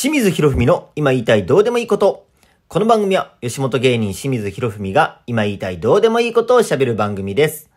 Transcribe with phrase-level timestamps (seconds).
[0.00, 2.28] 清水博文の今言いたいどうでもいいこと。
[2.68, 7.68] この番組は吉本芸人清水博文が今言いたいどうでもいいことを喋る番組です。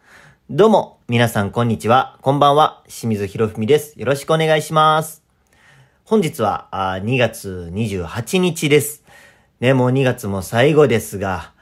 [0.47, 2.19] どうも、皆さんこんにちは。
[2.21, 2.83] こんばんは。
[2.87, 3.99] 清水博文です。
[3.99, 5.23] よろしくお願いします。
[6.03, 9.03] 本日はあ2月28日です。
[9.59, 11.53] ね、もう2月も最後ですが、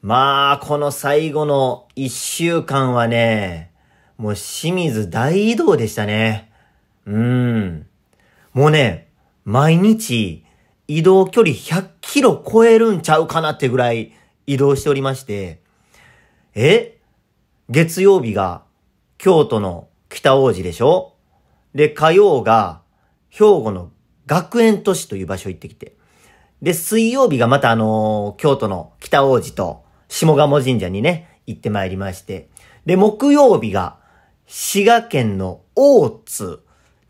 [0.00, 3.70] まあ、この最後の1週間はね、
[4.16, 6.50] もう清水大移動でしたね。
[7.04, 7.86] うーん。
[8.54, 9.05] もうね、
[9.46, 10.44] 毎日
[10.88, 14.12] 移動距離100キロ超えるんちゃうかなってぐらい
[14.44, 15.62] 移動しておりまして、
[16.56, 16.98] え？
[17.68, 18.64] 月曜日が
[19.18, 21.14] 京都の北王子でしょ？
[21.74, 22.82] で、火曜が
[23.28, 23.92] 兵庫の
[24.26, 25.94] 学園都市という場所行ってきて。
[26.60, 32.48] で、水曜日がまたあのー、京都の北王子と下鴨神社にね、行ってまいりまして。
[32.84, 33.98] で、木曜日が
[34.48, 36.60] 滋賀県の大津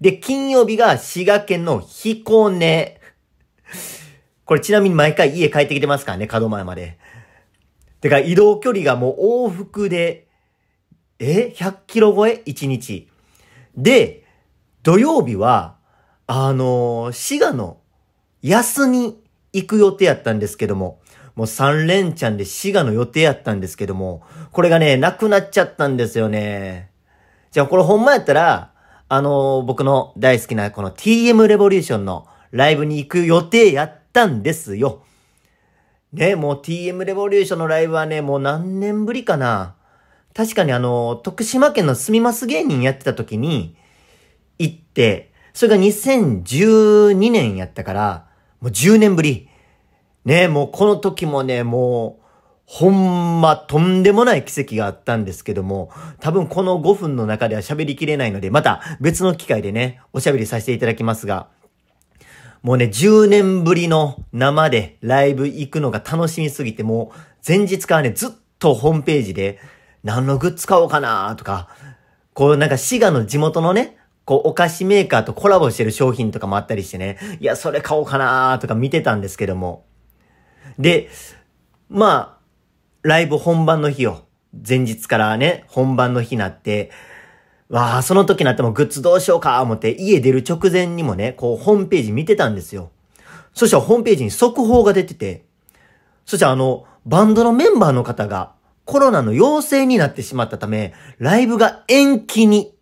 [0.01, 3.01] で、金曜日が滋賀県の彦根。
[4.45, 6.99] これちなみに毎回家帰ってきてますからね、角前まで。
[8.01, 10.29] てか移動距離がもう往復で、
[11.19, 13.09] え ?100 キロ超え ?1 日。
[13.77, 14.25] で、
[14.83, 15.77] 土曜日は、
[16.27, 17.79] あのー、滋賀の
[18.43, 19.21] 安に
[19.53, 21.01] 行く予定やったんですけども、
[21.35, 24.23] もう3連チャンで滋賀の予定やったんですけども、
[24.53, 26.91] これがね、なくなっちゃったんですよね。
[27.51, 28.73] じゃあこれほんまやったら、
[29.09, 35.05] あのー、僕の大好きなこの TM レボリューションのライブに行く予定やったんですよ。
[36.13, 39.77] ね、もう TM レボリューションのライブはね、もう何年ぶりかな。
[40.35, 43.77] 確かにあの、徳島県の住みます芸人やってた時に
[44.59, 48.27] 行って、それが2012年やったから、
[48.61, 49.49] もう10年ぶり。
[50.25, 52.26] ね、もうこの時もね、もう、
[52.67, 61.49] ほんま、とんでもない奇跡があったんですけども、多分この5分の中では喋りきれないので、また別の機会でね、おしゃべりさせていただきますが、
[62.63, 69.61] もうね、10年ぶりの生でライブ行くのが楽しみすぎて、もう前日からね、ずっとホームページで、
[70.03, 71.69] 何のグッズ買おうかなとか、
[72.35, 79.85] こうなんか滋賀の地元のね、こうお菓子メーカーとコラボしてる商品とかもあったりしてね、いや、それ買おうかなとか見てたんですけども。
[80.81, 81.09] で、
[81.89, 82.36] まあ、
[83.07, 84.25] ライブ本番の日を、
[84.69, 86.91] 前日からね、本番の日になって、
[87.69, 92.91] わあ、その時になってもグッズどうしようか、思って家出る直前にもね、こう、ホームページ見てたんですよ。
[93.55, 95.45] そしたらホームページに速報が出てて、
[96.25, 102.75] そしたらあの、バンドのメンバーの方がコロナの陽性になってしまったため、ライブが延期にっ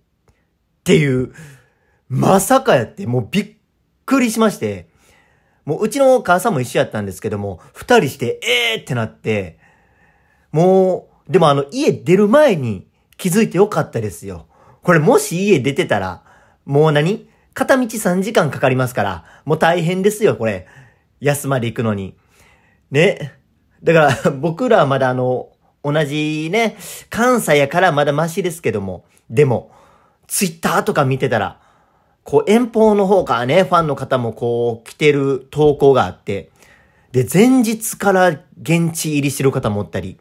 [0.85, 1.35] ていう、
[2.09, 3.53] まさかやって、もうびっ
[4.07, 4.89] くりしまして、
[5.67, 9.59] もううちの母さんも一緒やったんですけども、二人して、えーってなって、
[10.55, 14.47] もう、でもあの、家出る前に気づいてよかったですよ。
[14.85, 16.23] これもし家出てたら、
[16.65, 17.29] もう何？
[17.55, 20.69] 片道3時間かかりますから、もう大変ですよ、これ。
[21.19, 22.15] 安まで行くのに。
[22.93, 23.33] ね。
[23.83, 25.49] だから、 僕らはまだあの、
[25.83, 26.77] 同じね、
[27.11, 29.73] 関西やからまだマシですけども、でも、
[30.29, 31.59] ツイッターとか見てたら、
[32.23, 36.51] こう遠方の方からね、ファンの方もこう来てる投稿があって、
[37.15, 38.29] で、前日から
[38.61, 40.19] 現地入りしてる方もおったり、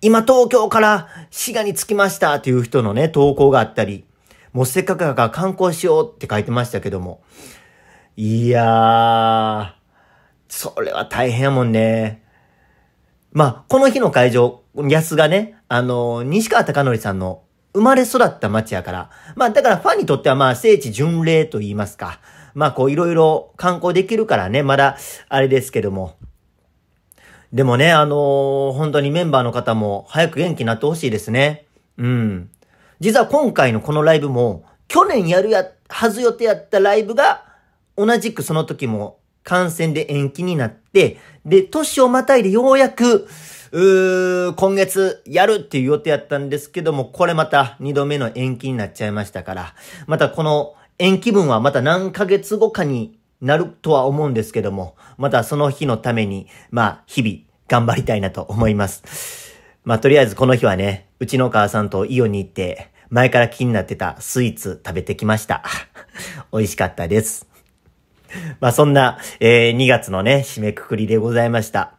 [0.00, 4.04] 今東京から滋賀に着きましたっていう人のね、投稿があったり、
[4.52, 7.20] もうせっかくだから観光しようって書いてましたけども。
[8.16, 9.72] いやー、
[10.48, 12.22] それは大変やもんね。
[13.32, 17.42] まあ、この日の会場、安がね、あの、西川貴則さんの
[17.74, 22.20] 生まれ育った街やから、まあ、だからファンにとってはまあ、聖地巡礼と言いますか。
[22.54, 24.96] まあ、こう、いろいろ観光できるからね、まだ、
[25.28, 26.14] あれですけども。
[27.52, 31.66] でもね、あのー、本当にメンバーの方も早く元気になってほしいですね。
[31.96, 32.50] うん。
[33.00, 37.44] 実は今回のこのライブも、去年やるや、はず予定やったライブが、
[37.96, 43.28] 同じくその時も感染で延期になって、で、年をまたいでようやく、
[43.72, 49.74] うー、今月やるっていう予定やったんですけども、これまた二度目の延期になっちゃいましたから、
[50.06, 57.38] またこの延期分はまた何ヶ月後かになるとは思うんですけども、またその日のために、まあ、日々、
[57.68, 59.54] 頑張りたいなと思います。
[59.84, 65.62] まあ、とりあえずこの日はね、うちの母さんとイオンに行って、前から気になってたスイーツ食べてきました。
[66.52, 67.48] 美味しかったです。
[68.60, 71.94] まあ、そんな、えー、2月のね、締めくくりでございました。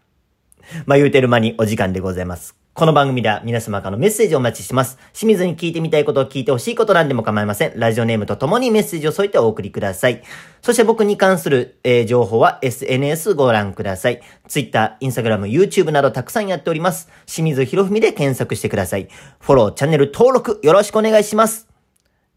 [0.85, 2.55] まあ、言うてる間にお時間でございます。
[2.77, 4.99] この番組では皆様からのメッセージをお待ちします。
[5.11, 7.73] 清水に聞いてみたいことを聞いてほしいことなんでも構いません。
[7.75, 10.21] ラジオネームとともにメッセージを添えてお送りください。
[10.61, 14.21] そして僕に関する、えー、情報は SNS ご覧ください。
[14.47, 17.09] Twitter、Instagram、YouTube などたくさんやっております。
[17.25, 19.07] 清水博文で検索してください。
[19.39, 21.67] フォロー、チャンネル登録よろしくお願いします。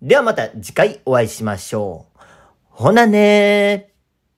[0.01, 2.19] ではまた次回お会いしましょう。
[2.71, 4.00] ほなねー。